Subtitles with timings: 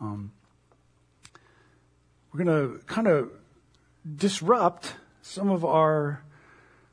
[0.00, 0.32] Um,
[2.32, 3.30] we're going to kind of
[4.16, 6.22] disrupt some of our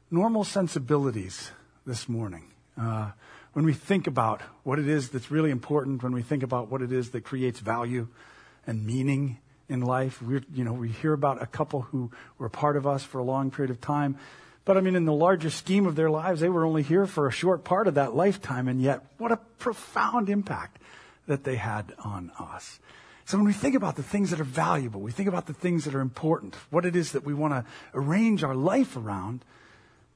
[0.10, 1.52] normal sensibilities
[1.86, 2.52] this morning.
[2.80, 3.12] Uh,
[3.54, 6.82] when we think about what it is that's really important, when we think about what
[6.82, 8.08] it is that creates value
[8.66, 9.38] and meaning
[9.70, 13.04] in life, we you know we hear about a couple who were part of us
[13.04, 14.18] for a long period of time,
[14.64, 17.28] but I mean, in the larger scheme of their lives, they were only here for
[17.28, 20.82] a short part of that lifetime, and yet what a profound impact
[21.28, 22.80] that they had on us.
[23.26, 25.86] So when we think about the things that are valuable, we think about the things
[25.86, 27.66] that are important, what it is that we want to
[27.96, 29.44] arrange our life around,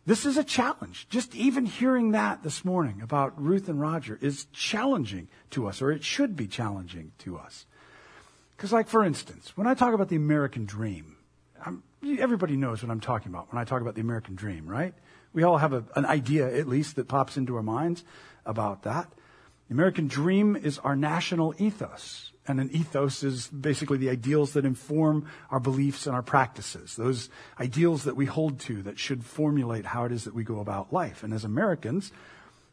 [0.06, 1.08] this is a challenge.
[1.10, 5.92] Just even hearing that this morning about Ruth and Roger is challenging to us, or
[5.92, 7.66] it should be challenging to us.
[8.56, 11.16] Because, like, for instance, when I talk about the American dream,
[11.66, 11.84] I'm,
[12.20, 14.94] everybody knows what I'm talking about when I talk about the American dream, right?
[15.34, 18.04] We all have a, an idea, at least, that pops into our minds
[18.46, 19.12] about that.
[19.70, 22.32] The American dream is our national ethos.
[22.48, 26.96] And an ethos is basically the ideals that inform our beliefs and our practices.
[26.96, 30.60] Those ideals that we hold to that should formulate how it is that we go
[30.60, 31.22] about life.
[31.22, 32.12] And as Americans,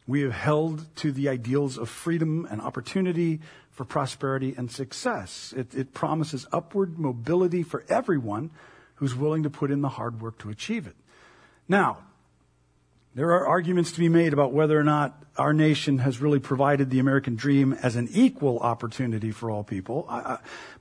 [0.06, 5.52] we have held to the ideals of freedom and opportunity for prosperity and success.
[5.54, 8.50] It, it, promises upward mobility for everyone
[8.94, 10.96] who's willing to put in the hard work to achieve it.
[11.68, 11.98] Now,
[13.16, 16.90] there are arguments to be made about whether or not our nation has really provided
[16.90, 20.06] the American dream as an equal opportunity for all people.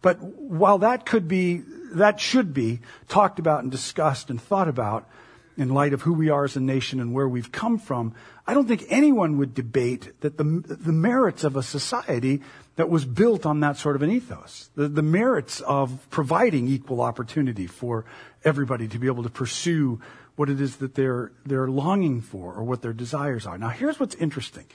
[0.02, 5.08] but while that could be, that should be talked about and discussed and thought about
[5.56, 8.14] in light of who we are as a nation and where we've come from,
[8.46, 12.42] I don't think anyone would debate that the, the merits of a society
[12.76, 17.00] that was built on that sort of an ethos, the, the merits of providing equal
[17.00, 18.04] opportunity for
[18.44, 20.02] everybody to be able to pursue
[20.36, 23.58] what it is that they're, they're longing for or what their desires are.
[23.58, 24.66] Now, here's what's interesting.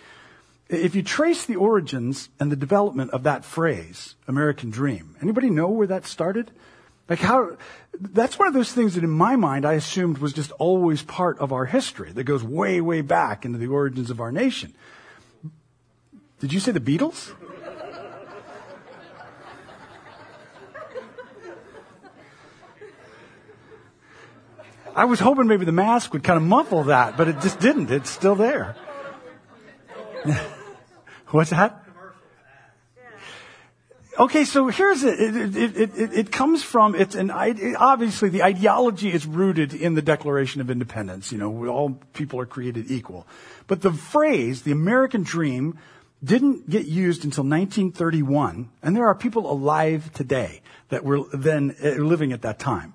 [0.69, 5.69] If you trace the origins and the development of that phrase, American dream, anybody know
[5.69, 6.51] where that started?
[7.09, 7.57] Like how,
[7.99, 11.39] that's one of those things that in my mind I assumed was just always part
[11.41, 14.73] of our history that goes way, way back into the origins of our nation.
[16.39, 17.33] Did you say the Beatles?
[24.95, 27.91] I was hoping maybe the mask would kind of muffle that, but it just didn't.
[27.91, 28.77] It's still there.
[31.29, 31.85] What's that?
[34.19, 35.19] Okay, so here's it.
[35.19, 40.03] It, it, it, it comes from, it's an, obviously the ideology is rooted in the
[40.03, 41.33] Declaration of Independence.
[41.33, 43.27] You know, all people are created equal.
[43.67, 45.79] But the phrase, the American dream,
[46.23, 51.93] didn't get used until 1931, and there are people alive today that were then uh,
[51.93, 52.93] living at that time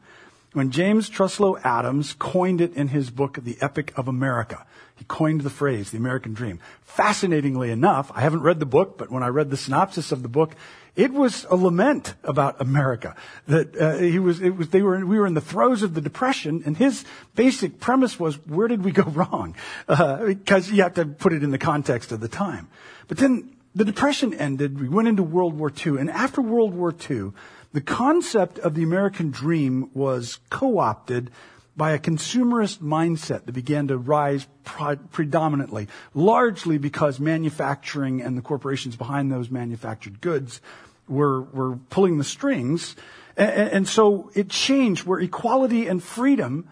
[0.56, 4.66] when James Truslow Adams coined it in his book, The Epic of America.
[4.96, 6.62] He coined the phrase, the American dream.
[6.82, 10.30] Fascinatingly enough, I haven't read the book, but when I read the synopsis of the
[10.30, 10.56] book,
[10.96, 13.16] it was a lament about America.
[13.48, 16.00] That uh, he was, it was, they were, we were in the throes of the
[16.00, 17.04] depression, and his
[17.36, 19.58] basic premise was, where did we go wrong?
[19.90, 22.70] Uh, because you have to put it in the context of the time.
[23.10, 24.80] But then the depression ended.
[24.80, 27.32] We went into World War II, and after World War II,
[27.74, 31.30] the concept of the American dream was co-opted
[31.78, 38.42] by a consumerist mindset that began to rise pre- predominantly, largely because manufacturing and the
[38.42, 40.62] corporations behind those manufactured goods
[41.10, 42.96] were, were pulling the strings.
[43.36, 46.70] And, and so it changed where equality and freedom,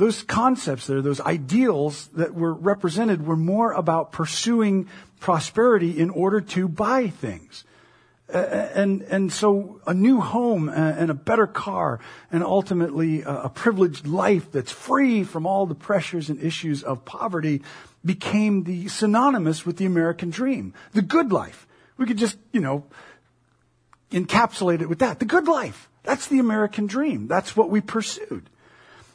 [0.00, 4.88] those concepts there, those ideals that were represented were more about pursuing
[5.20, 7.64] prosperity in order to buy things
[8.32, 12.00] and, and so a new home and a better car
[12.30, 17.62] and ultimately a privileged life that's free from all the pressures and issues of poverty
[18.04, 20.74] became the synonymous with the American dream.
[20.92, 21.66] The good life.
[21.96, 22.86] We could just, you know,
[24.10, 25.18] encapsulate it with that.
[25.18, 25.88] The good life.
[26.02, 27.26] That's the American dream.
[27.26, 28.48] That's what we pursued.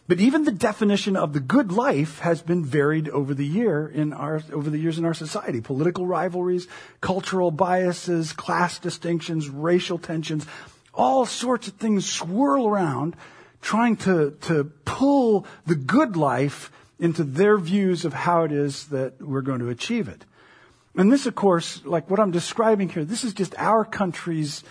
[0.07, 4.13] But even the definition of the good life has been varied over the year in
[4.13, 5.61] our, over the years in our society.
[5.61, 6.67] Political rivalries,
[7.01, 10.45] cultural biases, class distinctions, racial tensions,
[10.93, 13.15] all sorts of things swirl around
[13.61, 19.19] trying to, to pull the good life into their views of how it is that
[19.19, 20.23] we're going to achieve it.
[20.95, 24.63] And this, of course, like what I'm describing here, this is just our country's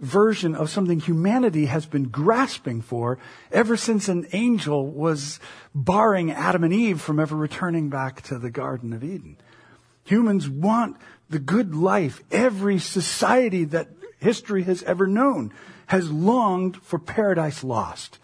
[0.00, 3.18] version of something humanity has been grasping for
[3.50, 5.40] ever since an angel was
[5.74, 9.36] barring Adam and Eve from ever returning back to the Garden of Eden.
[10.04, 10.96] Humans want
[11.28, 12.22] the good life.
[12.30, 15.52] Every society that history has ever known
[15.86, 18.18] has longed for paradise lost.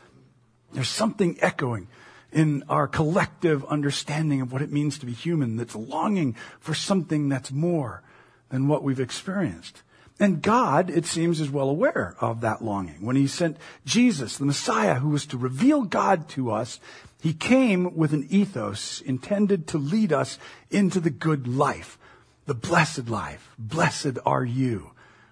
[0.73, 1.89] There's something echoing
[2.33, 7.29] in our collective understanding of what it means to be human that's longing for something
[7.29, 8.03] that's more
[8.51, 9.83] than what we've experienced.
[10.21, 13.05] And God, it seems, is well aware of that longing.
[13.05, 16.79] When he sent Jesus, the Messiah, who was to reveal God to us,
[17.21, 20.39] he came with an ethos intended to lead us
[20.71, 21.99] into the good life,
[22.47, 23.51] the blessed life.
[23.59, 24.91] Blessed are you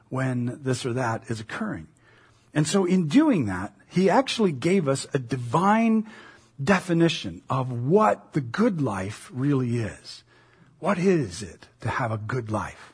[0.09, 1.87] when this or that is occurring.
[2.53, 6.11] And so in doing that, he actually gave us a divine
[6.63, 10.25] definition of what the good life really is.
[10.81, 12.92] What is it to have a good life?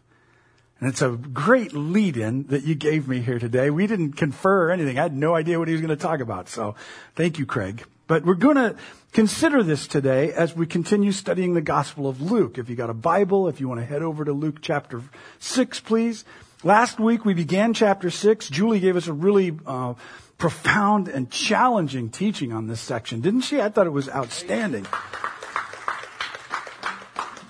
[0.81, 3.71] And it's a great lead in that you gave me here today.
[3.71, 4.99] We didn't confer or anything.
[4.99, 6.49] I had no idea what he was going to talk about.
[6.49, 6.77] So
[7.17, 7.85] thank you, Craig.
[8.07, 8.77] But we're going to
[9.13, 12.59] consider this today as we continue studying the Gospel of Luke.
[12.59, 15.03] If you got a Bible, if you want to head over to Luke chapter
[15.41, 16.25] 6, please.
[16.63, 18.49] Last week we began chapter 6.
[18.49, 19.95] Julie gave us a really uh,
[20.39, 23.61] profound and challenging teaching on this section, didn't she?
[23.61, 24.87] I thought it was outstanding.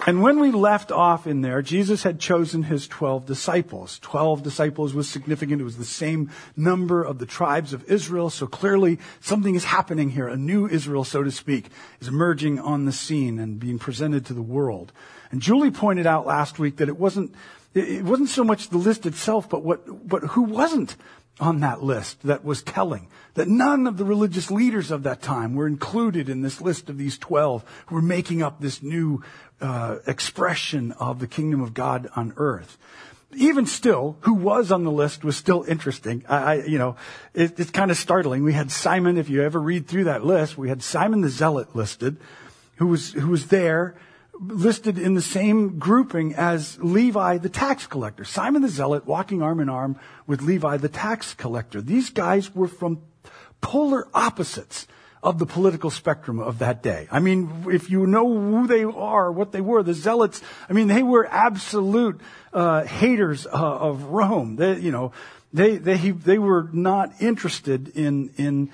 [0.08, 3.98] And when we left off in there, Jesus had chosen his 12 disciples.
[3.98, 5.60] 12 disciples was significant.
[5.60, 8.30] It was the same number of the tribes of Israel.
[8.30, 10.26] So clearly something is happening here.
[10.26, 11.66] A new Israel, so to speak,
[12.00, 14.92] is emerging on the scene and being presented to the world.
[15.30, 17.34] And Julie pointed out last week that it wasn't,
[17.74, 20.96] it wasn't so much the list itself, but what, but who wasn't
[21.40, 25.54] on that list that was telling that none of the religious leaders of that time
[25.54, 29.22] were included in this list of these 12 who were making up this new
[29.60, 32.76] uh, expression of the kingdom of God on earth.
[33.34, 36.24] Even still, who was on the list was still interesting.
[36.28, 36.96] I, I you know,
[37.34, 38.42] it, it's kind of startling.
[38.42, 41.76] We had Simon, if you ever read through that list, we had Simon the Zealot
[41.76, 42.16] listed,
[42.76, 43.96] who was, who was there,
[44.40, 48.24] listed in the same grouping as Levi the tax collector.
[48.24, 51.80] Simon the Zealot walking arm in arm with Levi the tax collector.
[51.80, 53.02] These guys were from
[53.60, 54.86] polar opposites
[55.22, 57.08] of the political spectrum of that day.
[57.10, 60.86] I mean, if you know who they are, what they were, the zealots, I mean,
[60.86, 62.20] they were absolute
[62.52, 64.56] uh, haters uh, of Rome.
[64.56, 65.12] They, you know,
[65.52, 68.70] they they they were not interested in in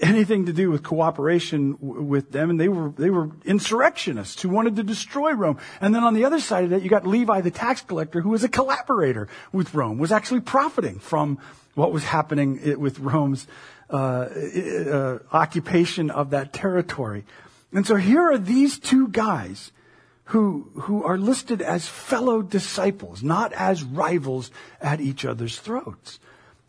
[0.00, 4.48] anything to do with cooperation w- with them, and they were they were insurrectionists who
[4.48, 5.58] wanted to destroy Rome.
[5.80, 8.30] And then on the other side of that, you got Levi, the tax collector, who
[8.30, 11.38] was a collaborator with Rome, was actually profiting from
[11.74, 13.46] what was happening with Rome's
[13.90, 17.24] uh, uh, occupation of that territory.
[17.72, 19.72] And so here are these two guys
[20.24, 24.50] who, who are listed as fellow disciples, not as rivals
[24.80, 26.18] at each other's throats.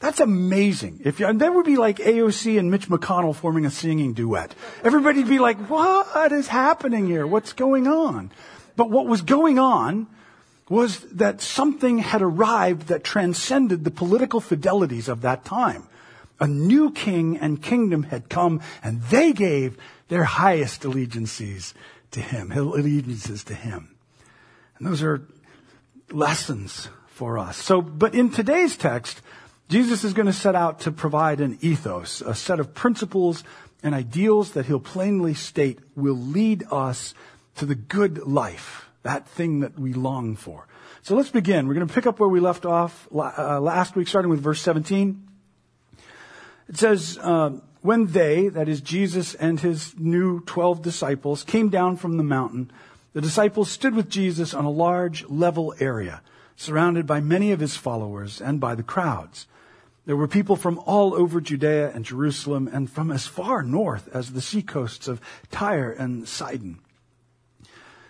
[0.03, 0.99] That's amazing.
[1.05, 4.53] If you, that would be like AOC and Mitch McConnell forming a singing duet.
[4.83, 7.25] Everybody'd be like, what is happening here?
[7.25, 8.29] What's going on?
[8.75, 10.07] But what was going on
[10.67, 15.87] was that something had arrived that transcended the political fidelities of that time
[16.37, 19.77] a new king and kingdom had come and they gave
[20.09, 21.73] their highest allegiances
[22.11, 23.95] to him, allegiances to him.
[24.77, 25.21] And those are
[26.11, 27.55] lessons for us.
[27.55, 29.21] So, but in today's text,
[29.69, 33.43] Jesus is going to set out to provide an ethos, a set of principles
[33.81, 37.13] and ideals that he'll plainly state will lead us
[37.55, 40.67] to the good life, that thing that we long for.
[41.01, 41.67] So let's begin.
[41.67, 44.61] We're going to pick up where we left off uh, last week, starting with verse
[44.61, 45.27] 17.
[46.69, 51.97] It says, uh, when they, that is Jesus and his new 12 disciples, came down
[51.97, 52.71] from the mountain,
[53.11, 56.21] the disciples stood with Jesus on a large level area,
[56.55, 59.45] surrounded by many of his followers and by the crowds.
[60.05, 64.31] There were people from all over Judea and Jerusalem and from as far north as
[64.31, 66.79] the seacoasts of Tyre and Sidon.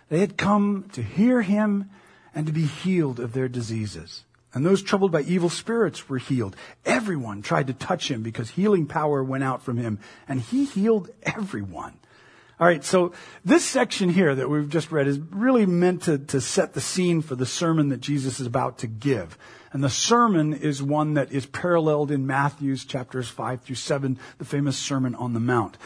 [0.09, 1.89] They had come to hear him
[2.33, 4.23] and to be healed of their diseases.
[4.53, 6.55] And those troubled by evil spirits were healed.
[6.85, 11.09] Everyone tried to touch him because healing power went out from him, and he healed
[11.23, 11.93] everyone.
[12.60, 16.39] All right, so this section here that we've just read is really meant to, to
[16.39, 19.39] set the scene for the sermon that Jesus is about to give.
[19.72, 24.45] And the sermon is one that is paralleled in Matthew's chapters 5 through 7, the
[24.45, 25.77] famous Sermon on the Mount.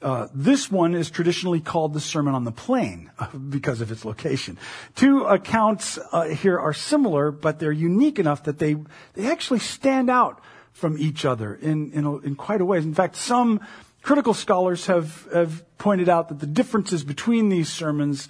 [0.00, 4.04] Uh, this one is traditionally called the Sermon on the Plain uh, because of its
[4.04, 4.58] location.
[4.94, 8.76] Two accounts uh, here are similar, but they're unique enough that they
[9.14, 10.40] they actually stand out
[10.72, 12.78] from each other in in, in quite a way.
[12.78, 13.60] In fact, some
[14.02, 18.28] critical scholars have have pointed out that the differences between these sermons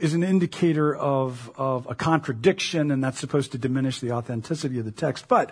[0.00, 4.84] is an indicator of of a contradiction, and that's supposed to diminish the authenticity of
[4.84, 5.28] the text.
[5.28, 5.50] But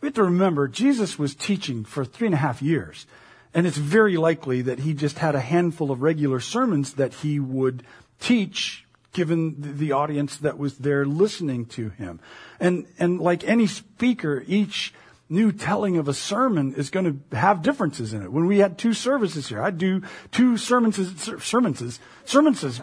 [0.00, 3.06] we have to remember Jesus was teaching for three and a half years.
[3.54, 7.40] And it's very likely that he just had a handful of regular sermons that he
[7.40, 7.82] would
[8.20, 12.20] teach given the audience that was there listening to him.
[12.60, 14.92] And, and like any speaker, each
[15.28, 18.32] new telling of a sermon is going to have differences in it.
[18.32, 20.96] When we had two services here, I'd do two sermons,
[21.44, 22.80] sermons, sermons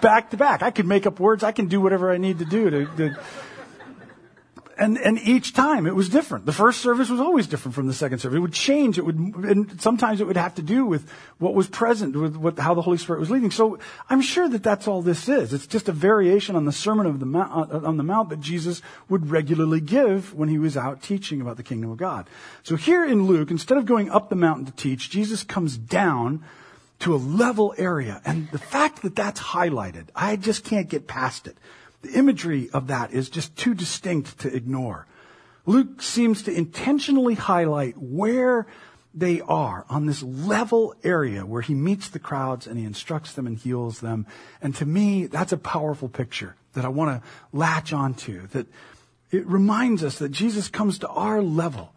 [0.00, 0.62] back to back.
[0.62, 1.44] I could make up words.
[1.44, 3.20] I can do whatever I need to do to, to
[4.78, 6.46] and, and each time it was different.
[6.46, 8.36] The first service was always different from the second service.
[8.36, 8.98] It would change.
[8.98, 12.58] It would, and sometimes it would have to do with what was present, with what,
[12.58, 13.50] how the Holy Spirit was leading.
[13.50, 13.78] So
[14.08, 15.52] I'm sure that that's all this is.
[15.52, 18.40] It's just a variation on the Sermon of the Mount, uh, on the Mount that
[18.40, 22.28] Jesus would regularly give when he was out teaching about the kingdom of God.
[22.62, 26.44] So here in Luke, instead of going up the mountain to teach, Jesus comes down
[27.00, 28.20] to a level area.
[28.24, 31.56] And the fact that that's highlighted, I just can't get past it.
[32.04, 35.06] The imagery of that is just too distinct to ignore.
[35.64, 38.66] Luke seems to intentionally highlight where
[39.14, 43.46] they are on this level area where he meets the crowds and he instructs them
[43.46, 44.26] and heals them.
[44.60, 48.66] And to me, that's a powerful picture that I want to latch onto, that
[49.30, 51.94] it reminds us that Jesus comes to our level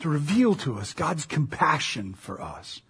[0.00, 2.80] to reveal to us God's compassion for us.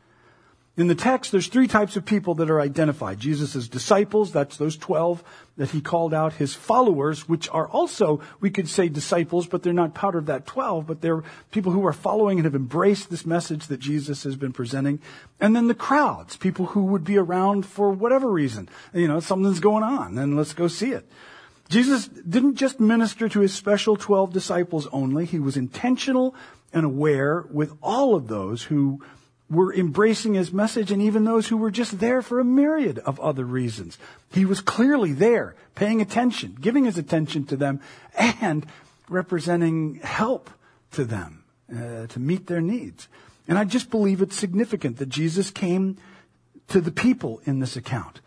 [0.76, 3.20] In the text, there's three types of people that are identified.
[3.20, 5.22] Jesus' disciples, that's those 12
[5.56, 6.32] that he called out.
[6.32, 10.46] His followers, which are also, we could say disciples, but they're not part of that
[10.46, 14.34] 12, but they're people who are following and have embraced this message that Jesus has
[14.34, 14.98] been presenting.
[15.38, 18.68] And then the crowds, people who would be around for whatever reason.
[18.92, 21.08] You know, something's going on, and let's go see it.
[21.68, 25.24] Jesus didn't just minister to his special 12 disciples only.
[25.24, 26.34] He was intentional
[26.72, 29.00] and aware with all of those who
[29.54, 33.18] were embracing his message and even those who were just there for a myriad of
[33.20, 33.96] other reasons.
[34.32, 37.80] He was clearly there, paying attention, giving his attention to them,
[38.14, 38.66] and
[39.08, 40.50] representing help
[40.92, 43.08] to them uh, to meet their needs.
[43.46, 45.96] And I just believe it's significant that Jesus came
[46.68, 48.20] to the people in this account.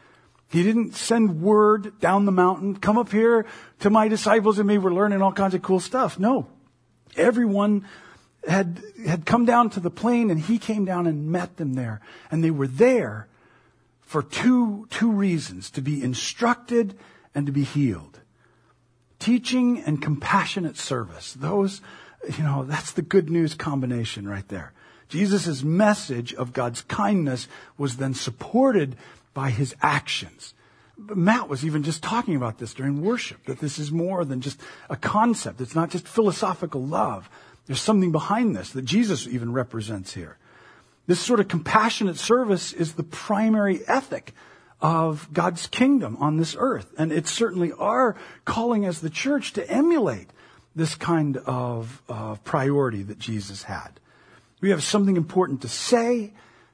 [0.49, 3.45] He didn't send word down the mountain, come up here
[3.79, 6.19] to my disciples and me, we're learning all kinds of cool stuff.
[6.19, 6.47] No.
[7.17, 7.85] Everyone
[8.47, 12.01] had, had come down to the plain and he came down and met them there.
[12.31, 13.27] And they were there
[14.01, 16.97] for two, two reasons, to be instructed
[17.35, 18.19] and to be healed.
[19.19, 21.33] Teaching and compassionate service.
[21.33, 21.81] Those,
[22.37, 24.71] you know, that's the good news combination right there.
[25.09, 28.95] Jesus' message of God's kindness was then supported
[29.33, 30.53] by his actions.
[30.97, 34.59] Matt was even just talking about this during worship, that this is more than just
[34.89, 35.61] a concept.
[35.61, 37.29] It's not just philosophical love,
[37.67, 40.37] there's something behind this that Jesus even represents here.
[41.05, 44.33] This sort of compassionate service is the primary ethic
[44.81, 46.93] of God's kingdom on this earth.
[46.97, 50.29] And it's certainly our calling as the church to emulate
[50.75, 53.99] this kind of uh, priority that Jesus had.
[54.61, 56.33] We have something important to say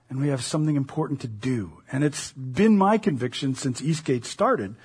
[0.09, 1.81] and we have something important to do.
[1.91, 4.75] And it's been my conviction since Eastgate started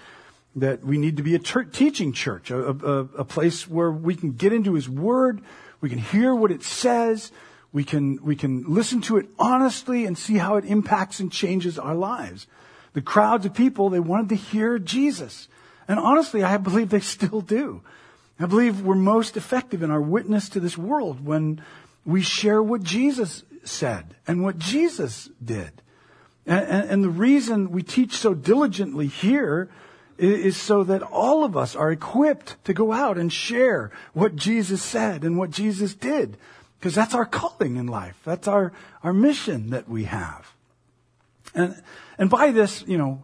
[0.56, 4.32] that we need to be a teaching church, a, a, a place where we can
[4.32, 5.42] get into His Word,
[5.80, 7.32] we can hear what it says.
[7.72, 11.78] We can, we can listen to it honestly and see how it impacts and changes
[11.78, 12.46] our lives.
[12.94, 15.48] The crowds of people, they wanted to hear Jesus.
[15.86, 17.82] And honestly, I believe they still do.
[18.40, 21.62] I believe we're most effective in our witness to this world when
[22.06, 25.82] we share what Jesus said and what Jesus did.
[26.46, 29.68] And, and, and the reason we teach so diligently here
[30.18, 34.82] is so that all of us are equipped to go out and share what Jesus
[34.82, 36.36] said and what Jesus did.
[36.78, 38.20] Because that's our calling in life.
[38.24, 38.72] That's our,
[39.02, 40.54] our mission that we have.
[41.54, 41.80] And,
[42.18, 43.22] and by this, you know,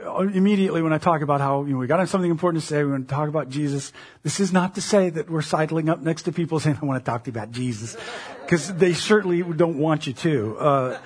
[0.00, 2.90] immediately when I talk about how, you know, we got something important to say, we
[2.90, 6.22] want to talk about Jesus, this is not to say that we're sidling up next
[6.22, 7.96] to people saying, I want to talk to you about Jesus.
[8.42, 10.56] Because they certainly don't want you to.
[10.58, 10.98] Uh,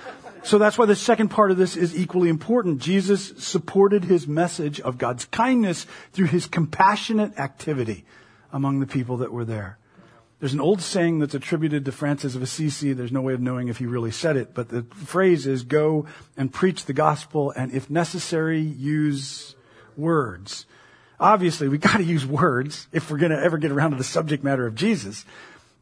[0.45, 2.79] so that's why the second part of this is equally important.
[2.79, 8.05] Jesus supported his message of God's kindness through his compassionate activity
[8.53, 9.79] among the people that were there.
[10.39, 12.93] There's an old saying that's attributed to Francis of Assisi.
[12.93, 16.05] There's no way of knowing if he really said it, but the phrase is go
[16.37, 19.55] and preach the gospel and if necessary, use
[19.97, 20.67] words.
[21.19, 24.67] Obviously, we gotta use words if we're gonna ever get around to the subject matter
[24.67, 25.25] of Jesus.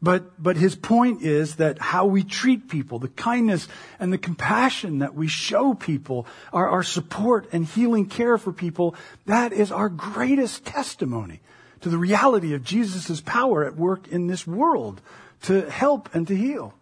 [0.02, 4.98] But, but his point is that how we treat people, the kindness and the compassion
[4.98, 9.88] that we show people, our, our support and healing care for people, that is our
[9.88, 11.40] greatest testimony
[11.80, 15.00] to the reality of Jesus' power at work in this world
[15.42, 16.74] to help and to heal.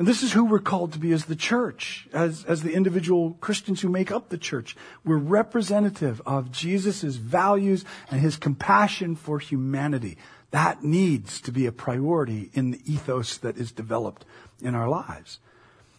[0.00, 3.36] And this is who we're called to be as the church, as, as the individual
[3.42, 4.74] Christians who make up the church.
[5.04, 10.16] We're representative of Jesus' values and his compassion for humanity.
[10.50, 14.24] That needs to be a priority in the ethos that is developed
[14.60, 15.38] in our lives.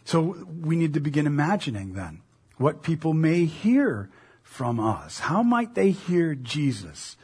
[0.04, 2.20] So we need to begin imagining then
[2.58, 4.10] what people may hear
[4.42, 5.20] from us.
[5.20, 7.16] How might they hear Jesus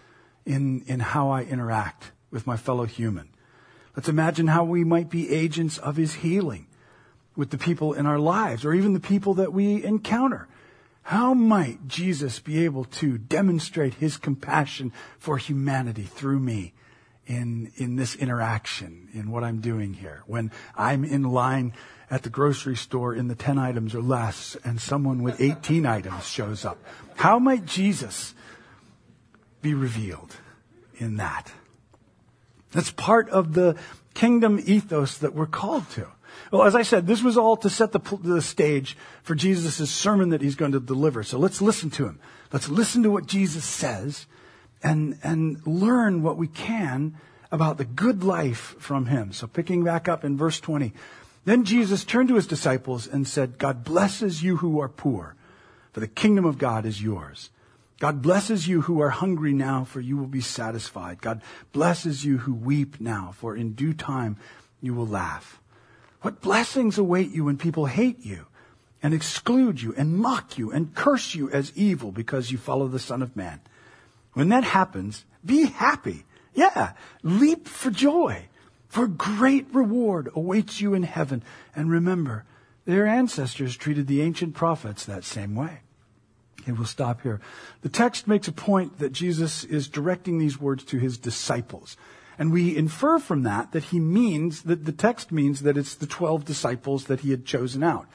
[0.47, 3.29] in, in how I interact with my fellow human?
[3.95, 6.67] Let's imagine how we might be agents of his healing
[7.37, 10.49] with the people in our lives or even the people that we encounter.
[11.03, 16.75] How might Jesus be able to demonstrate his compassion for humanity through me
[17.29, 20.23] in, in this interaction, in what I'm doing here.
[20.27, 21.75] When I'm in line
[22.11, 26.27] at the grocery store in the 10 items or less and someone with 18 items
[26.27, 26.83] shows up.
[27.17, 28.35] How might Jesus
[29.61, 30.35] be revealed
[30.97, 31.53] in that?
[32.73, 33.77] That's part of the
[34.15, 36.07] kingdom ethos that we're called to.
[36.51, 40.31] Well, as I said, this was all to set the, the stage for Jesus' sermon
[40.31, 41.23] that he's going to deliver.
[41.23, 42.21] So let's listen to him.
[42.53, 44.27] Let's listen to what Jesus says
[44.83, 47.17] and, and learn what we can
[47.51, 49.33] about the good life from him.
[49.33, 50.93] So picking back up in verse 20.
[51.45, 55.35] Then Jesus turned to his disciples and said, God blesses you who are poor,
[55.93, 57.51] for the kingdom of God is yours.
[58.01, 61.21] God blesses you who are hungry now, for you will be satisfied.
[61.21, 61.43] God
[61.73, 64.37] blesses you who weep now, for in due time
[64.81, 65.61] you will laugh.
[66.21, 68.47] What blessings await you when people hate you
[69.03, 72.99] and exclude you and mock you and curse you as evil because you follow the
[72.99, 73.61] Son of Man?
[74.39, 76.25] When that happens, be happy.
[76.55, 76.93] Yeah,
[77.25, 78.45] leap for joy,
[78.87, 81.43] for great reward awaits you in heaven.
[81.75, 82.45] And remember,
[82.85, 85.81] their ancestors treated the ancient prophets that same way.
[86.61, 87.41] Okay, we'll stop here.
[87.83, 91.97] The text makes a point that Jesus is directing these words to his disciples.
[92.39, 96.07] And we infer from that that he means, that the text means that it's the
[96.07, 98.07] 12 disciples that he had chosen out.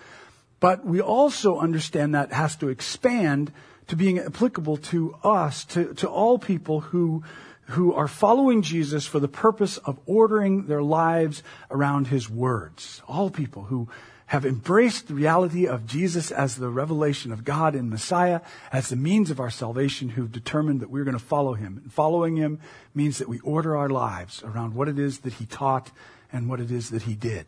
[0.62, 3.52] But we also understand that has to expand
[3.88, 7.24] to being applicable to us, to, to all people who,
[7.68, 13.02] who are following Jesus for the purpose of ordering their lives around his words.
[13.08, 13.90] All people who
[14.28, 18.96] have embraced the reality of Jesus as the revelation of God in Messiah, as the
[18.96, 21.80] means of our salvation, who've determined that we're going to follow him.
[21.84, 22.60] And following him
[22.96, 25.92] means that we order our lives around what it is that he taught
[26.32, 27.46] and what it is that he did.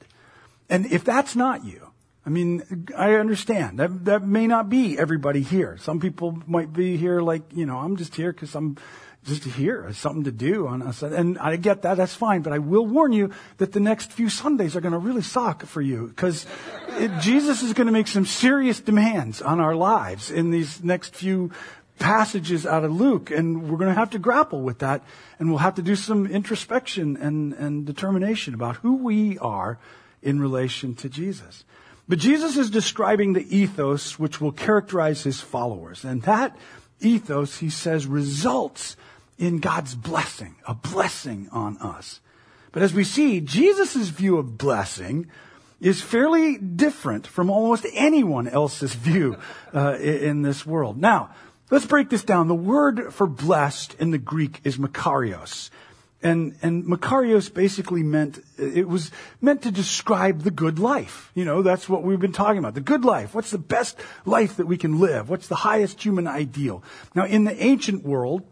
[0.70, 1.90] And if that's not you,
[2.26, 5.78] I mean, I understand that that may not be everybody here.
[5.78, 8.78] Some people might be here like, you know, I'm just here because I'm
[9.26, 9.86] just here.
[9.90, 11.04] It's something to do on us.
[11.04, 11.98] And I get that.
[11.98, 12.42] That's fine.
[12.42, 15.66] But I will warn you that the next few Sundays are going to really suck
[15.66, 16.48] for you because
[17.20, 21.52] Jesus is going to make some serious demands on our lives in these next few
[22.00, 23.30] passages out of Luke.
[23.30, 25.04] And we're going to have to grapple with that.
[25.38, 29.78] And we'll have to do some introspection and, and determination about who we are
[30.24, 31.66] in relation to Jesus.
[32.08, 36.04] But Jesus is describing the ethos which will characterize his followers.
[36.04, 36.56] And that
[37.00, 38.96] ethos, he says, results
[39.38, 42.22] in God's blessing, a blessing on us.
[42.72, 45.28] But as we see, Jesus' view of blessing
[45.82, 49.38] is fairly different from almost anyone else's view
[49.74, 51.00] uh, in this world.
[51.00, 51.32] Now,
[51.72, 52.48] let's break this down.
[52.48, 55.70] The word for blessed in the Greek is makarios.
[56.24, 61.32] And, and Makarios basically meant, it was meant to describe the good life.
[61.36, 62.74] You know, that's what we've been talking about.
[62.74, 63.36] The good life.
[63.36, 65.30] What's the best life that we can live?
[65.30, 66.84] What's the highest human ideal?
[67.14, 68.44] Now, in the ancient world,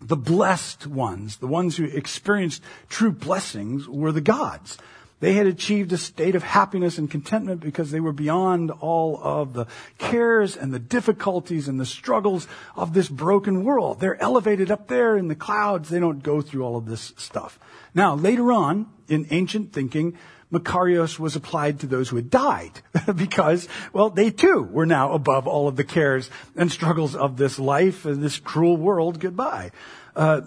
[0.00, 4.76] the blessed ones, the ones who experienced true blessings, were the gods.
[5.18, 9.54] They had achieved a state of happiness and contentment because they were beyond all of
[9.54, 13.98] the cares and the difficulties and the struggles of this broken world.
[13.98, 15.88] They're elevated up there in the clouds.
[15.88, 17.58] They don't go through all of this stuff.
[17.94, 20.18] Now, later on, in ancient thinking,
[20.52, 22.82] Makarios was applied to those who had died
[23.16, 27.58] because, well, they too were now above all of the cares and struggles of this
[27.58, 29.18] life and this cruel world.
[29.18, 29.72] Goodbye.
[30.14, 30.40] Uh,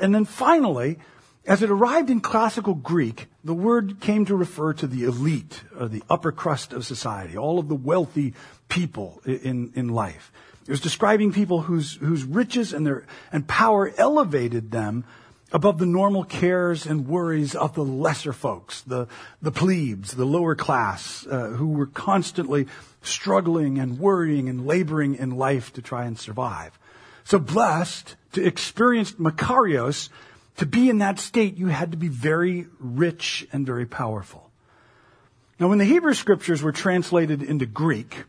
[0.00, 0.98] and then finally,
[1.48, 5.88] as it arrived in classical Greek, the word came to refer to the elite, or
[5.88, 8.34] the upper crust of society, all of the wealthy
[8.68, 10.30] people in, in life.
[10.66, 15.04] It was describing people whose, whose riches and their, and power elevated them
[15.50, 19.08] above the normal cares and worries of the lesser folks, the,
[19.40, 22.66] the plebes, the lower class, uh, who were constantly
[23.00, 26.78] struggling and worrying and laboring in life to try and survive.
[27.24, 30.10] So blessed to experience Makarios
[30.58, 34.50] to be in that state, you had to be very rich and very powerful.
[35.58, 38.24] Now, when the Hebrew scriptures were translated into Greek,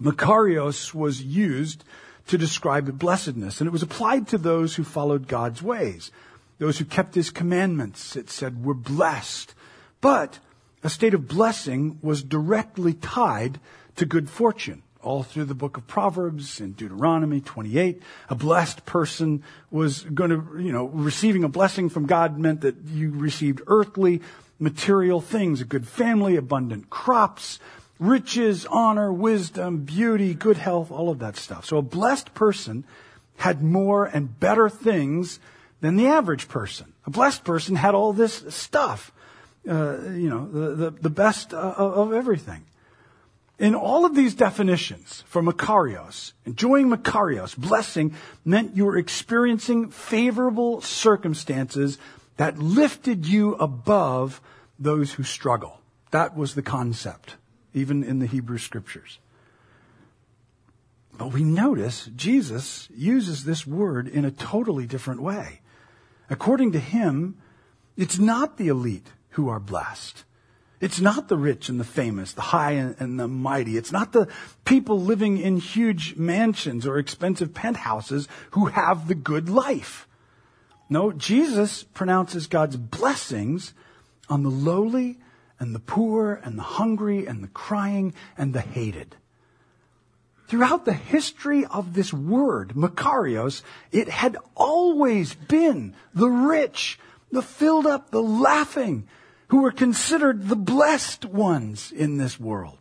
[0.00, 1.84] Makarios was used
[2.28, 6.10] to describe blessedness, and it was applied to those who followed God's ways.
[6.58, 9.54] Those who kept his commandments, it said, were blessed.
[10.00, 10.38] But
[10.82, 13.60] a state of blessing was directly tied
[13.96, 18.02] to good fortune all through the book of Proverbs and Deuteronomy 28.
[18.28, 22.76] A blessed person was going to, you know, receiving a blessing from God meant that
[22.86, 24.22] you received earthly,
[24.58, 27.58] material things, a good family, abundant crops,
[27.98, 31.64] riches, honor, wisdom, beauty, good health, all of that stuff.
[31.64, 32.84] So a blessed person
[33.36, 35.40] had more and better things
[35.80, 36.92] than the average person.
[37.06, 39.12] A blessed person had all this stuff,
[39.68, 42.64] uh, you know, the, the, the best uh, of everything.
[43.62, 48.12] In all of these definitions for Makarios, enjoying Makarios, blessing,
[48.44, 51.96] meant you were experiencing favorable circumstances
[52.38, 54.40] that lifted you above
[54.80, 55.80] those who struggle.
[56.10, 57.36] That was the concept,
[57.72, 59.20] even in the Hebrew scriptures.
[61.16, 65.60] But we notice Jesus uses this word in a totally different way.
[66.28, 67.36] According to him,
[67.96, 70.24] it's not the elite who are blessed.
[70.82, 73.76] It's not the rich and the famous, the high and the mighty.
[73.76, 74.26] It's not the
[74.64, 80.08] people living in huge mansions or expensive penthouses who have the good life.
[80.88, 83.74] No, Jesus pronounces God's blessings
[84.28, 85.20] on the lowly
[85.60, 89.14] and the poor and the hungry and the crying and the hated.
[90.48, 96.98] Throughout the history of this word, Makarios, it had always been the rich,
[97.30, 99.06] the filled up, the laughing,
[99.52, 102.78] who were considered the blessed ones in this world.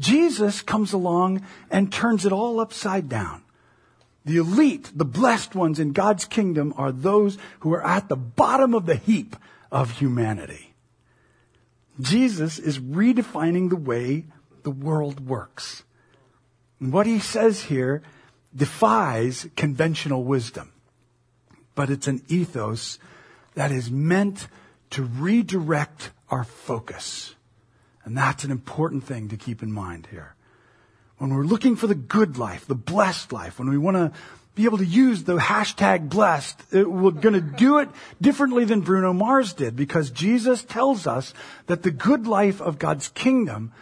[0.00, 3.44] Jesus comes along and turns it all upside down.
[4.24, 8.74] The elite, the blessed ones in God's kingdom are those who are at the bottom
[8.74, 9.36] of the heap
[9.70, 10.74] of humanity.
[12.00, 14.24] Jesus is redefining the way
[14.64, 15.84] the world works.
[16.80, 18.02] And What he says here
[18.52, 20.72] defies conventional wisdom,
[21.76, 22.98] but it's an ethos
[23.54, 24.48] that is meant
[24.92, 27.34] to redirect our focus.
[28.04, 30.34] And that's an important thing to keep in mind here.
[31.18, 34.12] When we're looking for the good life, the blessed life, when we want to
[34.54, 37.88] be able to use the hashtag blessed, it, we're going to do it
[38.20, 41.32] differently than Bruno Mars did because Jesus tells us
[41.66, 43.72] that the good life of God's kingdom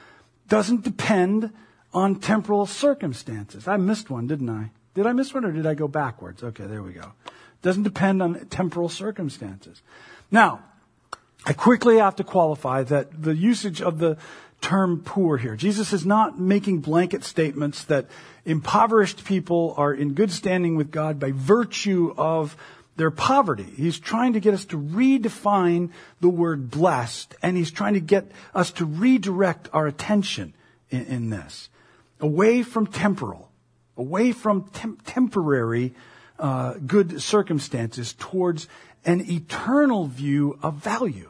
[0.48, 1.50] doesn't depend
[1.92, 3.66] on temporal circumstances.
[3.66, 4.70] I missed one, didn't I?
[4.94, 6.42] Did I miss one or did I go backwards?
[6.42, 7.12] Okay, there we go.
[7.62, 9.82] Doesn't depend on temporal circumstances.
[10.30, 10.62] Now,
[11.44, 14.18] I quickly have to qualify that the usage of the
[14.60, 15.56] term poor here.
[15.56, 18.06] Jesus is not making blanket statements that
[18.44, 22.56] impoverished people are in good standing with God by virtue of
[22.96, 23.66] their poverty.
[23.76, 28.30] He's trying to get us to redefine the word blessed, and he's trying to get
[28.54, 30.52] us to redirect our attention
[30.90, 31.70] in, in this
[32.20, 33.50] away from temporal,
[33.96, 35.94] away from tem- temporary
[36.38, 38.68] uh, good circumstances towards
[39.04, 41.29] an eternal view of value,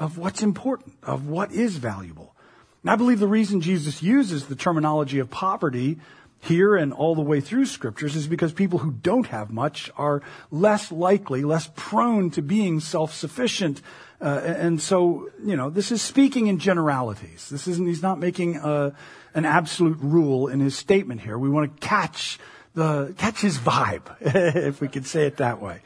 [0.00, 2.34] of what's important, of what is valuable.
[2.82, 5.98] And I believe the reason Jesus uses the terminology of poverty
[6.40, 10.22] here and all the way through scriptures is because people who don't have much are
[10.50, 13.82] less likely, less prone to being self-sufficient.
[14.22, 17.50] Uh, and so, you know, this is speaking in generalities.
[17.50, 18.94] This isn't, he's not making a,
[19.34, 21.38] an absolute rule in his statement here.
[21.38, 22.38] We want to catch
[22.74, 25.82] the, catch his vibe, if we could say it that way.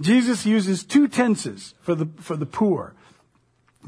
[0.00, 2.94] Jesus uses two tenses for the, for the poor.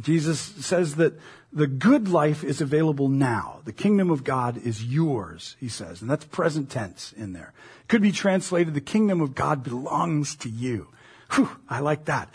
[0.00, 1.14] Jesus says that
[1.52, 3.60] the good life is available now.
[3.64, 6.02] The kingdom of God is yours, he says.
[6.02, 7.52] And that's present tense in there.
[7.86, 10.88] Could be translated, the kingdom of God belongs to you.
[11.32, 12.28] Whew, I like that.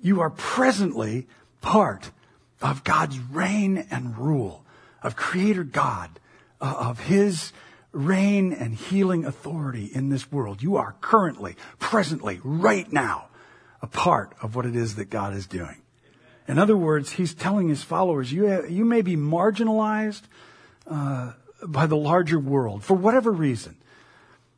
[0.00, 1.26] You are presently
[1.60, 2.12] part
[2.62, 4.64] of God's reign and rule
[5.02, 6.20] of Creator God,
[6.60, 7.52] uh, of His
[7.92, 10.62] reign and healing authority in this world.
[10.62, 13.28] You are currently, presently, right now,
[13.82, 15.82] a part of what it is that God is doing.
[16.48, 20.22] In other words, He's telling His followers, you, you may be marginalized
[20.86, 21.32] uh,
[21.66, 23.76] by the larger world for whatever reason.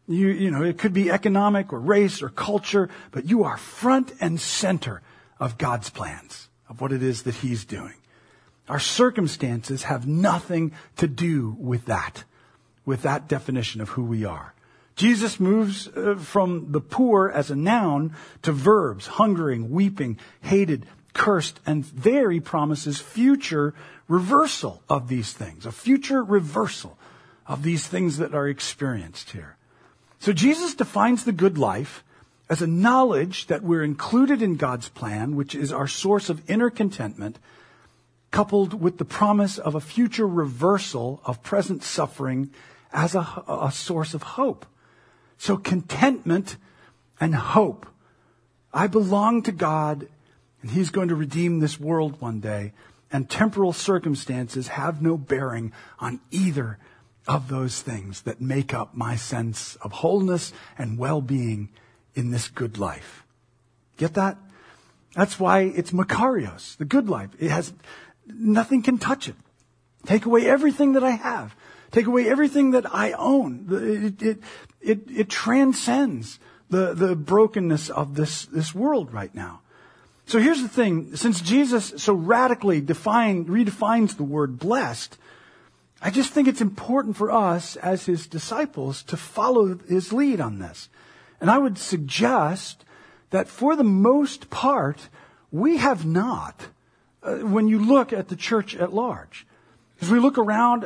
[0.09, 4.13] You, you know, it could be economic or race or culture, but you are front
[4.21, 5.03] and center
[5.39, 7.95] of God's plans, of what it is that He's doing.
[8.69, 12.25] Our circumstances have nothing to do with that,
[12.85, 14.55] with that definition of who we are.
[14.95, 21.61] Jesus moves uh, from the poor as a noun to verbs, hungering, weeping, hated, cursed,
[21.67, 23.75] and there he promises future
[24.09, 26.99] reversal of these things, a future reversal
[27.47, 29.57] of these things that are experienced here.
[30.19, 32.05] So Jesus defines the good life
[32.49, 36.71] as a knowledge that we're included in God's plan, which is our source of inner
[36.71, 37.39] contentment,
[38.31, 42.51] coupled with the promise of a future reversal of present suffering
[42.93, 44.67] as a, a source of hope.
[45.39, 46.57] So contentment
[47.21, 47.87] and hope.
[48.73, 50.09] I belong to God
[50.63, 52.73] and He's going to redeem this world one day
[53.13, 56.79] and temporal circumstances have no bearing on either
[57.29, 61.69] of those things that make up my sense of wholeness and well-being
[62.15, 63.25] in this good life.
[63.97, 64.39] Get that?
[65.15, 67.31] That's why it's Makarios, the good life.
[67.39, 67.73] It has,
[68.27, 69.37] Nothing can touch it.
[70.07, 71.55] Take away everything that I have.
[71.91, 73.67] Take away everything that I own.
[73.71, 74.39] It, it,
[74.81, 76.39] it, it transcends
[76.71, 79.61] the, the brokenness of this, this world right now.
[80.33, 81.15] So here's the thing.
[81.15, 85.19] Since Jesus so radically define, redefines the word blessed,
[86.01, 90.59] I just think it's important for us as his disciples to follow his lead on
[90.59, 90.89] this.
[91.39, 92.87] And I would suggest
[93.29, 95.11] that for the most part,
[95.51, 96.69] we have not
[97.23, 99.47] uh, when you look at the church at large.
[100.03, 100.85] As we look around,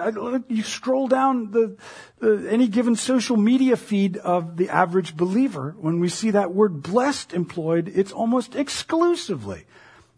[0.49, 1.79] you scroll down the,
[2.19, 6.83] the, any given social media feed of the average believer, when we see that word
[6.83, 9.65] blessed employed, it's almost exclusively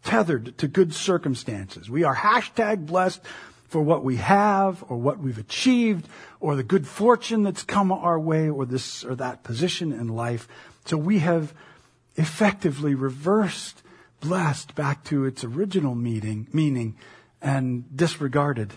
[0.02, 1.88] tethered to good circumstances.
[1.88, 3.20] We are hashtag blessed
[3.68, 6.08] for what we have or what we've achieved
[6.40, 10.48] or the good fortune that's come our way or this or that position in life.
[10.86, 11.54] So we have
[12.16, 13.80] effectively reversed
[14.20, 16.96] blessed back to its original meaning, meaning
[17.40, 18.72] and disregarded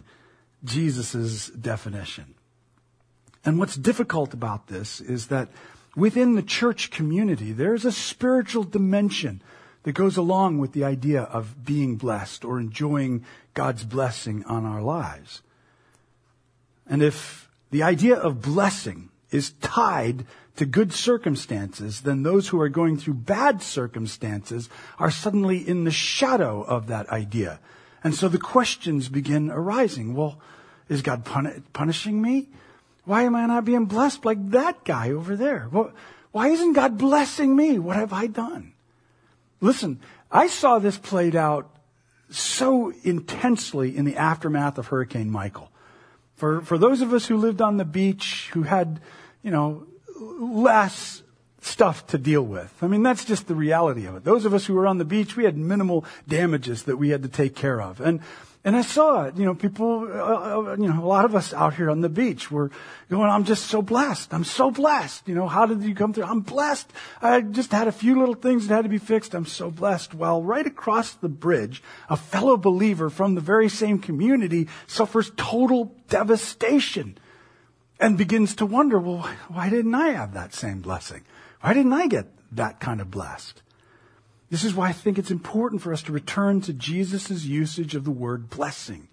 [0.63, 2.35] Jesus' definition.
[3.43, 5.49] And what's difficult about this is that
[5.95, 9.41] within the church community, there's a spiritual dimension
[9.83, 14.81] that goes along with the idea of being blessed or enjoying God's blessing on our
[14.81, 15.41] lives.
[16.87, 20.25] And if the idea of blessing is tied
[20.57, 24.69] to good circumstances, then those who are going through bad circumstances
[24.99, 27.59] are suddenly in the shadow of that idea.
[28.03, 30.15] And so the questions begin arising.
[30.15, 30.39] Well,
[30.89, 32.49] is God pun- punishing me?
[33.05, 35.67] Why am I not being blessed like that guy over there?
[35.71, 35.91] Well,
[36.31, 37.79] why isn't God blessing me?
[37.79, 38.73] What have I done?
[39.59, 39.99] Listen,
[40.31, 41.69] I saw this played out
[42.29, 45.69] so intensely in the aftermath of Hurricane Michael.
[46.35, 49.01] For, for those of us who lived on the beach, who had,
[49.43, 49.85] you know,
[50.19, 51.21] less
[51.61, 52.73] stuff to deal with.
[52.81, 54.23] I mean, that's just the reality of it.
[54.23, 57.23] Those of us who were on the beach, we had minimal damages that we had
[57.23, 58.01] to take care of.
[58.01, 58.19] And
[58.63, 61.51] and I saw it, you know, people, uh, uh, you know, a lot of us
[61.51, 62.69] out here on the beach were
[63.09, 64.31] going, I'm just so blessed.
[64.35, 65.27] I'm so blessed.
[65.27, 66.25] You know, how did you come through?
[66.25, 66.93] I'm blessed.
[67.23, 69.33] I just had a few little things that had to be fixed.
[69.33, 70.13] I'm so blessed.
[70.13, 75.95] While right across the bridge, a fellow believer from the very same community suffers total
[76.07, 77.17] devastation
[77.99, 81.23] and begins to wonder, well, why didn't I have that same blessing?
[81.61, 83.61] Why didn't I get that kind of blessed?
[84.49, 88.03] This is why I think it's important for us to return to Jesus' usage of
[88.03, 89.07] the word blessing.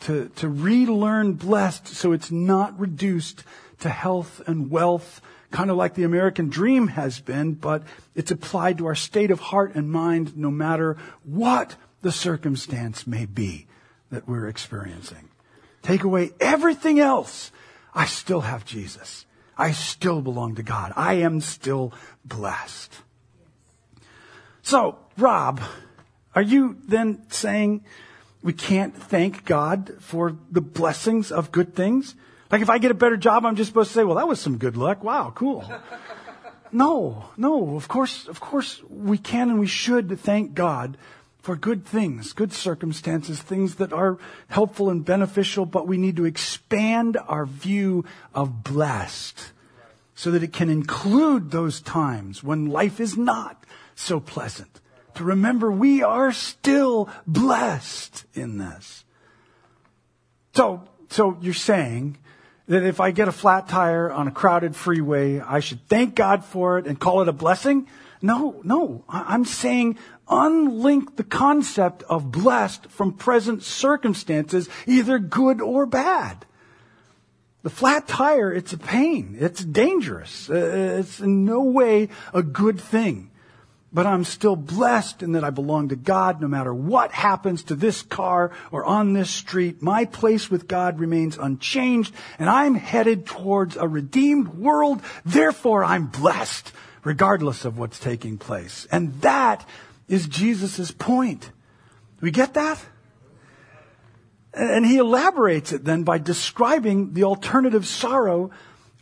[0.00, 3.44] To, to relearn blessed so it's not reduced
[3.80, 7.82] to health and wealth, kind of like the American dream has been, but
[8.14, 13.26] it's applied to our state of heart and mind no matter what the circumstance may
[13.26, 13.66] be
[14.10, 15.28] that we're experiencing.
[15.82, 17.52] Take away everything else.
[17.94, 19.25] I still have Jesus.
[19.56, 20.92] I still belong to God.
[20.96, 21.92] I am still
[22.24, 22.92] blessed.
[24.62, 25.60] So, Rob,
[26.34, 27.84] are you then saying
[28.42, 32.14] we can't thank God for the blessings of good things?
[32.50, 34.40] Like if I get a better job, I'm just supposed to say, well, that was
[34.40, 35.02] some good luck.
[35.02, 35.64] Wow, cool.
[36.72, 40.98] no, no, of course, of course we can and we should thank God
[41.46, 46.24] for good things, good circumstances, things that are helpful and beneficial, but we need to
[46.24, 48.04] expand our view
[48.34, 49.52] of blessed
[50.16, 53.62] so that it can include those times when life is not
[53.94, 54.80] so pleasant.
[55.14, 59.04] To remember we are still blessed in this.
[60.52, 62.18] So, so you're saying
[62.66, 66.44] that if I get a flat tire on a crowded freeway, I should thank God
[66.44, 67.86] for it and call it a blessing?
[68.22, 69.04] No, no.
[69.08, 69.98] I'm saying
[70.28, 76.44] unlink the concept of blessed from present circumstances, either good or bad.
[77.62, 79.36] The flat tire, it's a pain.
[79.38, 80.48] It's dangerous.
[80.48, 83.30] Uh, it's in no way a good thing
[83.96, 87.74] but I'm still blessed in that I belong to God no matter what happens to
[87.74, 89.80] this car or on this street.
[89.80, 95.00] My place with God remains unchanged and I'm headed towards a redeemed world.
[95.24, 96.72] Therefore, I'm blessed
[97.06, 98.84] regardless of what's taking place.
[98.90, 99.64] And that
[100.08, 101.52] is Jesus' point.
[102.20, 102.84] We get that?
[104.52, 108.50] And he elaborates it then by describing the alternative sorrow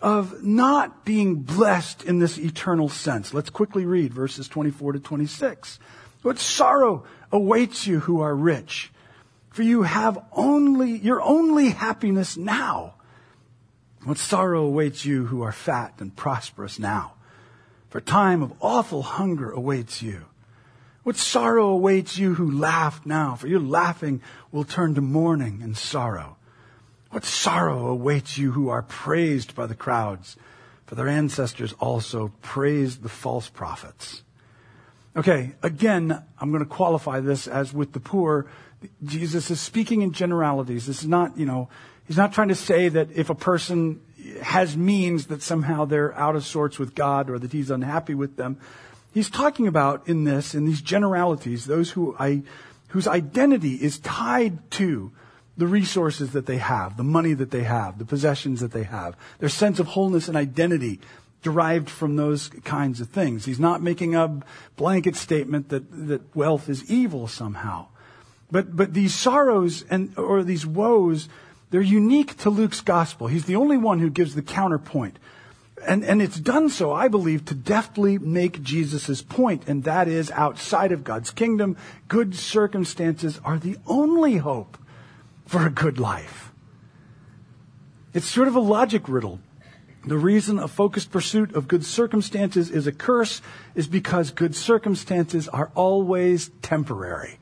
[0.03, 3.33] of not being blessed in this eternal sense.
[3.33, 5.79] Let's quickly read verses 24 to 26.
[6.21, 8.93] What sorrow awaits you who are rich?
[9.49, 12.97] For you have only, your only happiness now.
[14.05, 17.13] What sorrow awaits you who are fat and prosperous now?
[17.94, 20.24] For time of awful hunger awaits you.
[21.04, 23.37] What sorrow awaits you who laugh now?
[23.37, 26.37] For your laughing will turn to mourning and sorrow.
[27.11, 30.37] What sorrow awaits you who are praised by the crowds,
[30.87, 34.24] for their ancestors also praised the false prophets.
[35.16, 38.46] Okay, again, I'm going to qualify this as with the poor.
[39.04, 40.87] Jesus is speaking in generalities.
[40.87, 41.68] This is not, you know,
[42.09, 44.00] he's not trying to say that if a person
[44.43, 48.37] has means that somehow they're out of sorts with God or that he's unhappy with
[48.37, 48.59] them.
[49.13, 52.43] He's talking about in this, in these generalities, those who I,
[52.89, 55.13] whose identity is tied to
[55.57, 59.17] the resources that they have, the money that they have, the possessions that they have,
[59.39, 61.01] their sense of wholeness and identity
[61.43, 63.45] derived from those kinds of things.
[63.45, 64.41] He's not making a
[64.77, 67.87] blanket statement that, that wealth is evil somehow.
[68.51, 71.29] But, but these sorrows and, or these woes,
[71.75, 73.27] they're unique to Luke's gospel.
[73.27, 75.19] He's the only one who gives the counterpoint.
[75.85, 80.31] And, and it's done so, I believe, to deftly make Jesus' point, and that is
[80.31, 84.79] outside of God's kingdom, good circumstances are the only hope
[85.47, 86.53] for a good life.
[88.13, 89.41] It's sort of a logic riddle.
[90.07, 93.43] The reason a focused pursuit of good circumstances is a curse
[93.75, 97.41] is because good circumstances are always temporary.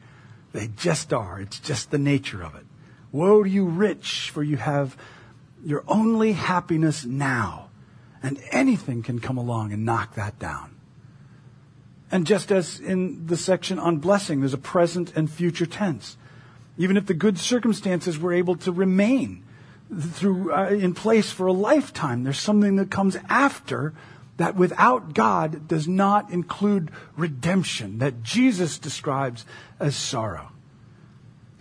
[0.52, 1.38] They just are.
[1.38, 2.64] It's just the nature of it.
[3.12, 4.96] Woe to you rich, for you have
[5.64, 7.68] your only happiness now.
[8.22, 10.76] And anything can come along and knock that down.
[12.10, 16.16] And just as in the section on blessing, there's a present and future tense.
[16.78, 19.44] Even if the good circumstances were able to remain
[19.98, 23.92] through, uh, in place for a lifetime, there's something that comes after
[24.36, 29.44] that without God does not include redemption that Jesus describes
[29.78, 30.51] as sorrow.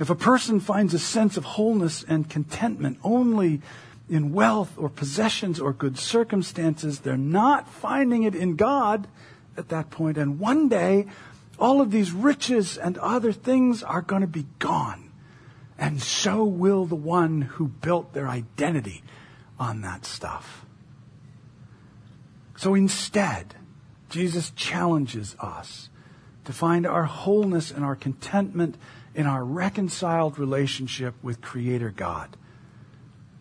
[0.02, 3.62] If a person finds a sense of wholeness and contentment only
[4.10, 9.08] in wealth or possessions or good circumstances, they're not finding it in God
[9.56, 10.18] at that point.
[10.18, 11.06] And one day,
[11.60, 15.12] all of these riches and other things are going to be gone.
[15.78, 19.04] And so will the one who built their identity
[19.60, 20.66] on that stuff.
[22.58, 23.54] So instead,
[24.10, 25.90] Jesus challenges us
[26.46, 28.78] to find our wholeness and our contentment
[29.14, 32.38] in our reconciled relationship with Creator God.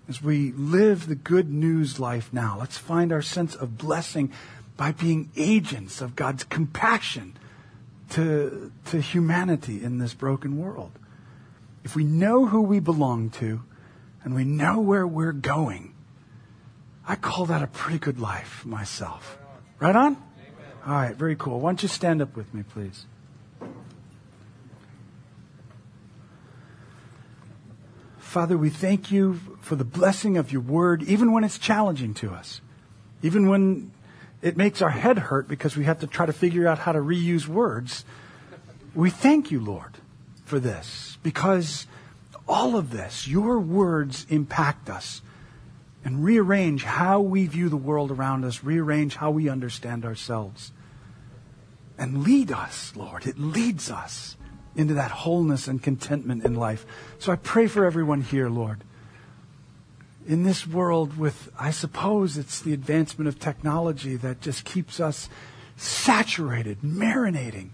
[0.09, 4.33] As we live the good news life now, let's find our sense of blessing
[4.77, 7.37] by being agents of God's compassion
[8.11, 10.93] to, to humanity in this broken world.
[11.85, 13.63] If we know who we belong to
[14.25, 15.95] and we know where we're going,
[17.07, 19.39] I call that a pretty good life myself.
[19.79, 20.17] Right on?
[20.87, 21.61] All right, very cool.
[21.61, 23.07] Why don't you stand up with me, please?
[28.31, 32.31] Father, we thank you for the blessing of your word, even when it's challenging to
[32.31, 32.61] us,
[33.23, 33.91] even when
[34.41, 37.01] it makes our head hurt because we have to try to figure out how to
[37.01, 38.05] reuse words.
[38.95, 39.99] We thank you, Lord,
[40.45, 41.89] for this because
[42.47, 45.23] all of this, your words impact us
[46.05, 50.71] and rearrange how we view the world around us, rearrange how we understand ourselves.
[51.99, 53.27] And lead us, Lord.
[53.27, 54.37] It leads us
[54.77, 56.87] into that wholeness and contentment in life.
[57.19, 58.83] So I pray for everyone here, Lord.
[60.27, 65.29] In this world with, I suppose it's the advancement of technology that just keeps us
[65.77, 67.71] saturated, marinating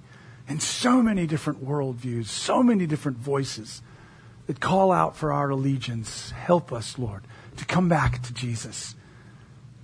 [0.48, 3.82] in so many different worldviews, so many different voices
[4.46, 6.30] that call out for our allegiance.
[6.30, 7.24] Help us, Lord
[7.56, 8.94] to come back to Jesus,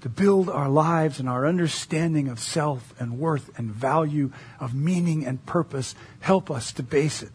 [0.02, 5.24] to build our lives and our understanding of self and worth and value, of meaning
[5.24, 5.94] and purpose.
[6.20, 7.30] Help us to base it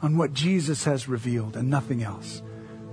[0.00, 2.40] on what Jesus has revealed and nothing else.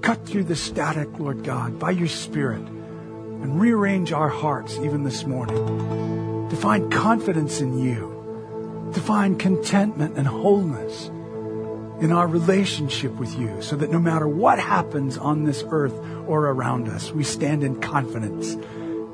[0.02, 5.26] Cut through the static, Lord God, by your Spirit and rearrange our hearts even this
[5.26, 11.08] morning to find confidence in you, to find contentment and wholeness
[12.02, 15.94] in our relationship with you so that no matter what happens on this earth
[16.28, 18.58] or around us, we stand in confidence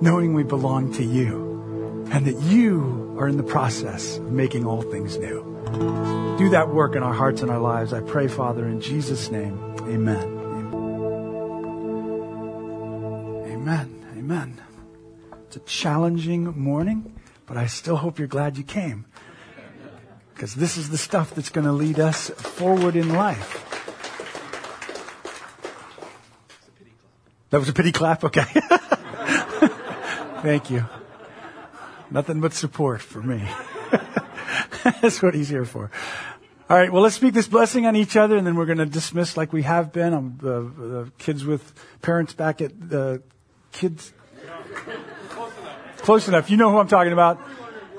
[0.01, 4.81] knowing we belong to you and that you are in the process of making all
[4.81, 5.43] things new.
[6.37, 7.93] Do that work in our hearts and our lives.
[7.93, 9.57] I pray, Father, in Jesus' name.
[9.81, 10.37] Amen.
[13.47, 14.05] Amen.
[14.17, 14.61] Amen.
[15.47, 19.05] It's a challenging morning, but I still hope you're glad you came
[20.33, 23.63] because this is the stuff that's going to lead us forward in life.
[27.49, 28.23] That was a pity clap?
[28.23, 28.43] Okay.
[30.41, 30.85] Thank you.
[32.09, 33.47] Nothing but support for me.
[35.01, 35.91] That's what he's here for.
[36.69, 38.85] All right, well, let's speak this blessing on each other, and then we're going to
[38.85, 40.13] dismiss like we have been.
[40.13, 43.21] I'm the, the kids with parents back at the
[43.71, 44.13] kids.
[45.29, 45.97] Close enough.
[45.97, 46.49] Close enough.
[46.49, 47.39] You know who I'm talking about.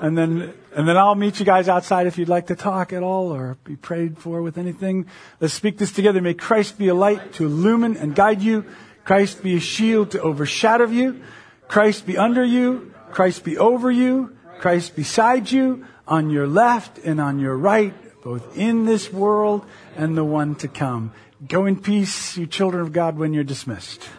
[0.01, 3.01] And then and then I'll meet you guys outside if you'd like to talk at
[3.01, 5.07] all or be prayed for with anything.
[5.39, 6.21] Let's speak this together.
[6.21, 8.65] May Christ be a light to illumine and guide you.
[9.03, 11.21] Christ be a shield to overshadow you.
[11.69, 12.93] Christ be under you.
[13.11, 14.35] Christ be over you.
[14.59, 17.93] Christ beside you, on your left and on your right,
[18.23, 19.65] both in this world
[19.95, 21.13] and the one to come.
[21.47, 24.09] Go in peace, you children of God, when you're dismissed.